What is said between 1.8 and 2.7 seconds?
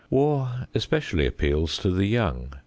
the young.